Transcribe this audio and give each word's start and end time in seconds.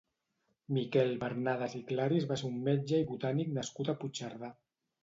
Miquel 0.77 1.13
Bernades 1.25 1.77
i 1.81 1.83
Claris 1.93 2.27
va 2.33 2.41
ser 2.45 2.51
un 2.55 2.59
metge 2.71 3.05
i 3.05 3.09
botànic 3.13 3.57
nascut 3.61 3.95
a 3.97 4.01
Puigcerdà. 4.03 4.57